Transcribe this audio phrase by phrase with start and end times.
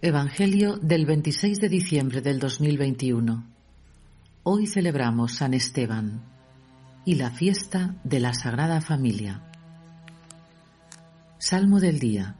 [0.00, 3.44] Evangelio del 26 de diciembre del 2021.
[4.44, 6.22] Hoy celebramos San Esteban
[7.04, 9.42] y la fiesta de la Sagrada Familia.
[11.38, 12.36] Salmo del día.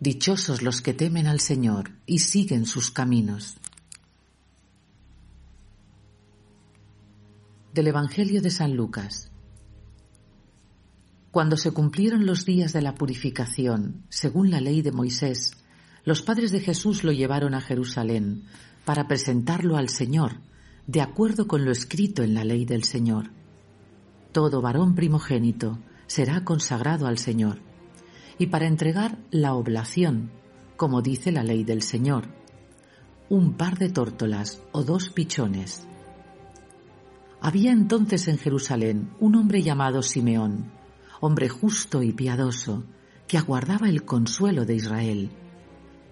[0.00, 3.58] Dichosos los que temen al Señor y siguen sus caminos.
[7.74, 9.30] Del Evangelio de San Lucas.
[11.30, 15.58] Cuando se cumplieron los días de la purificación, según la ley de Moisés,
[16.04, 18.44] los padres de Jesús lo llevaron a Jerusalén
[18.84, 20.40] para presentarlo al Señor,
[20.86, 23.30] de acuerdo con lo escrito en la ley del Señor.
[24.32, 27.60] Todo varón primogénito será consagrado al Señor,
[28.38, 30.30] y para entregar la oblación,
[30.76, 32.28] como dice la ley del Señor,
[33.30, 35.86] un par de tórtolas o dos pichones.
[37.40, 40.70] Había entonces en Jerusalén un hombre llamado Simeón,
[41.20, 42.84] hombre justo y piadoso,
[43.26, 45.30] que aguardaba el consuelo de Israel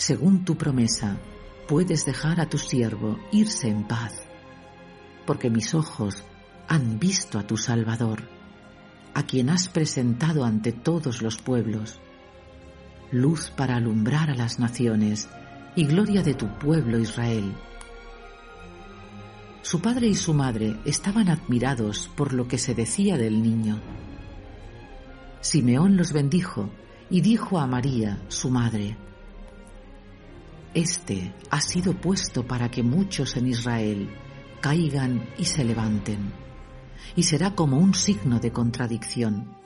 [0.00, 1.18] según tu promesa,
[1.68, 4.14] puedes dejar a tu siervo irse en paz,
[5.26, 6.24] porque mis ojos
[6.68, 8.22] han visto a tu Salvador,
[9.12, 12.00] a quien has presentado ante todos los pueblos,
[13.12, 15.28] luz para alumbrar a las naciones
[15.76, 17.54] y gloria de tu pueblo Israel.
[19.60, 23.78] Su padre y su madre estaban admirados por lo que se decía del niño.
[25.42, 26.70] Simeón los bendijo
[27.10, 28.96] y dijo a María, su madre,
[30.74, 34.08] este ha sido puesto para que muchos en Israel
[34.60, 36.32] caigan y se levanten,
[37.16, 39.56] y será como un signo de contradicción.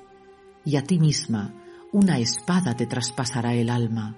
[0.64, 1.54] Y a ti misma
[1.92, 4.16] una espada te traspasará el alma,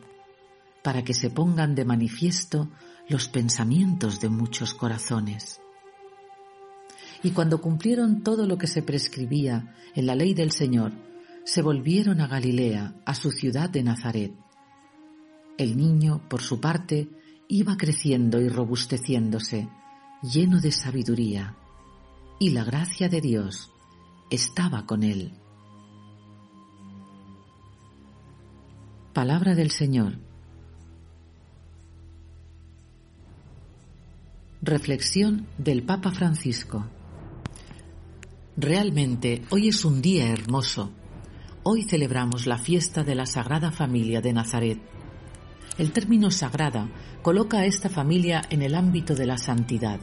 [0.84, 2.70] para que se pongan de manifiesto
[3.08, 5.60] los pensamientos de muchos corazones.
[7.22, 10.92] Y cuando cumplieron todo lo que se prescribía en la ley del Señor,
[11.44, 14.45] se volvieron a Galilea, a su ciudad de Nazaret
[15.58, 17.08] el niño, por su parte,
[17.48, 19.68] iba creciendo y robusteciéndose,
[20.22, 21.56] lleno de sabiduría,
[22.38, 23.70] y la gracia de Dios
[24.30, 25.32] estaba con él.
[29.14, 30.18] Palabra del Señor.
[34.60, 36.86] Reflexión del Papa Francisco.
[38.58, 40.90] Realmente hoy es un día hermoso.
[41.62, 44.95] Hoy celebramos la fiesta de la Sagrada Familia de Nazaret
[45.78, 46.88] el término sagrada
[47.22, 50.00] coloca a esta familia en el ámbito de la santidad,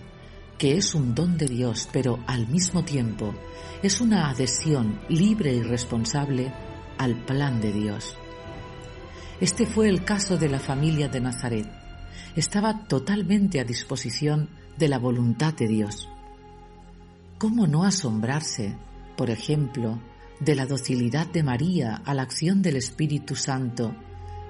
[0.58, 3.34] que es un don de Dios, pero al mismo tiempo
[3.82, 6.54] es una adhesión libre y responsable
[6.98, 8.16] al plan de Dios.
[9.42, 11.68] Este fue el caso de la familia de Nazaret.
[12.36, 16.08] Estaba totalmente a disposición de la voluntad de Dios.
[17.40, 18.78] ¿Cómo no asombrarse,
[19.18, 20.00] por ejemplo,
[20.40, 23.96] de la docilidad de María a la acción del Espíritu Santo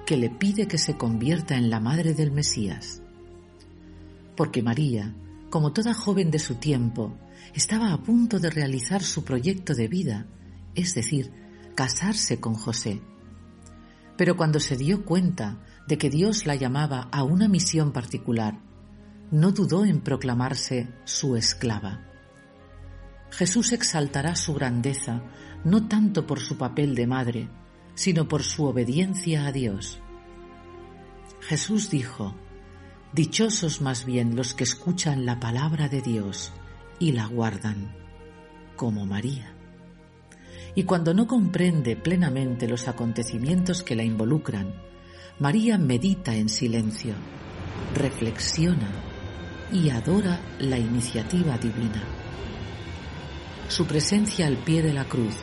[0.06, 3.02] que le pide que se convierta en la madre del Mesías.
[4.36, 5.14] Porque María,
[5.50, 7.16] como toda joven de su tiempo,
[7.54, 10.26] estaba a punto de realizar su proyecto de vida,
[10.74, 11.30] es decir,
[11.74, 13.00] casarse con José.
[14.16, 18.60] Pero cuando se dio cuenta de que Dios la llamaba a una misión particular,
[19.30, 22.04] no dudó en proclamarse su esclava.
[23.30, 25.22] Jesús exaltará su grandeza
[25.64, 27.48] no tanto por su papel de madre,
[27.94, 30.00] sino por su obediencia a Dios.
[31.48, 32.34] Jesús dijo,
[33.12, 36.52] Dichosos más bien los que escuchan la palabra de Dios
[36.98, 37.94] y la guardan,
[38.76, 39.52] como María.
[40.74, 44.74] Y cuando no comprende plenamente los acontecimientos que la involucran,
[45.38, 47.14] María medita en silencio,
[47.94, 48.90] reflexiona
[49.70, 52.02] y adora la iniciativa divina.
[53.68, 55.34] Su presencia al pie de la cruz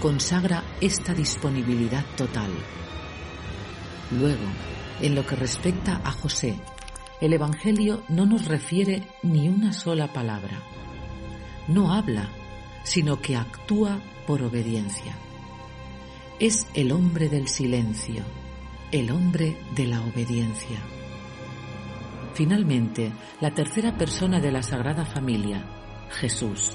[0.00, 2.50] consagra esta disponibilidad total.
[4.10, 4.44] Luego,
[5.00, 6.56] en lo que respecta a José,
[7.20, 10.62] el Evangelio no nos refiere ni una sola palabra.
[11.68, 12.28] No habla,
[12.84, 15.16] sino que actúa por obediencia.
[16.38, 18.22] Es el hombre del silencio,
[18.92, 20.78] el hombre de la obediencia.
[22.34, 25.64] Finalmente, la tercera persona de la Sagrada Familia,
[26.10, 26.72] Jesús.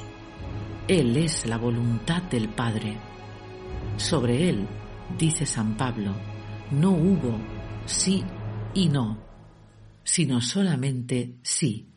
[0.87, 2.97] Él es la voluntad del Padre.
[3.97, 4.67] Sobre él,
[5.19, 6.13] dice San Pablo,
[6.71, 7.37] no hubo
[7.91, 8.23] sí
[8.73, 9.19] y no,
[10.03, 11.87] sino solamente sí.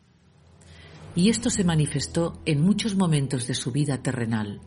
[1.15, 4.59] Y esto se manifestó en muchos momentos de su vida terrenal.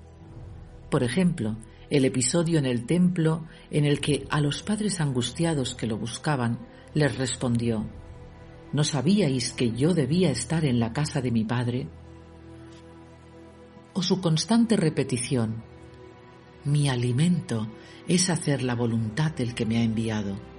[0.90, 1.58] Por ejemplo,
[1.90, 6.58] el episodio en el templo en el que a los padres angustiados que lo buscaban
[6.94, 7.86] les respondió,
[8.72, 11.88] ¿no sabíais que yo debía estar en la casa de mi padre?
[13.92, 15.62] O su constante repetición,
[16.64, 17.68] mi alimento
[18.06, 20.57] es hacer la voluntad del que me ha enviado.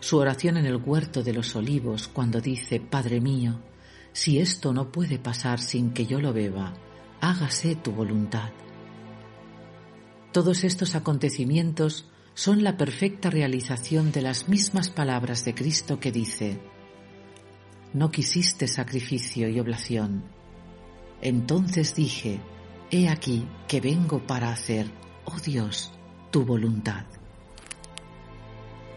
[0.00, 3.60] Su oración en el huerto de los olivos cuando dice, Padre mío,
[4.12, 6.74] si esto no puede pasar sin que yo lo beba,
[7.20, 8.50] hágase tu voluntad.
[10.32, 16.60] Todos estos acontecimientos son la perfecta realización de las mismas palabras de Cristo que dice,
[17.92, 20.24] No quisiste sacrificio y oblación.
[21.20, 22.40] Entonces dije,
[22.90, 24.90] He aquí que vengo para hacer,
[25.24, 25.92] oh Dios,
[26.30, 27.04] tu voluntad.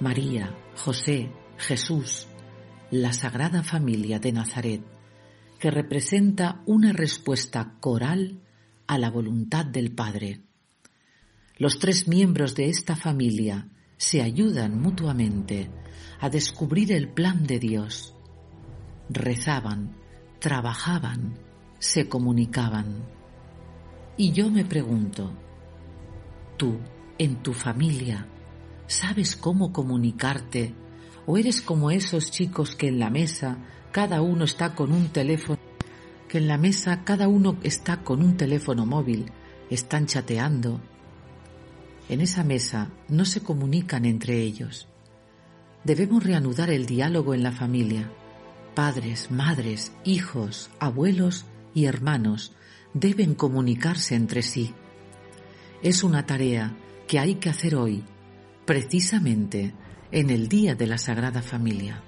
[0.01, 2.27] María, José, Jesús,
[2.91, 4.81] la Sagrada Familia de Nazaret,
[5.59, 8.41] que representa una respuesta coral
[8.87, 10.41] a la voluntad del Padre
[11.61, 15.69] los tres miembros de esta familia se ayudan mutuamente
[16.19, 18.15] a descubrir el plan de Dios.
[19.09, 19.95] Rezaban,
[20.39, 21.37] trabajaban,
[21.77, 23.05] se comunicaban.
[24.17, 25.37] Y yo me pregunto,
[26.57, 26.79] tú,
[27.19, 28.27] en tu familia,
[28.91, 30.73] ¿sabes cómo comunicarte?
[31.25, 33.57] ¿O eres como esos chicos que en la mesa
[33.91, 35.59] cada uno está con un teléfono,
[36.27, 39.31] que en la mesa cada uno está con un teléfono móvil,
[39.69, 40.81] están chateando,
[42.09, 44.87] en esa mesa no se comunican entre ellos.
[45.85, 48.11] Debemos reanudar el diálogo en la familia.
[48.75, 52.51] Padres, madres, hijos, abuelos y hermanos
[52.93, 54.73] deben comunicarse entre sí.
[55.81, 56.75] Es una tarea
[57.07, 58.03] que hay que hacer hoy,
[58.71, 59.73] precisamente
[60.13, 62.01] en el Día de la Sagrada Familia.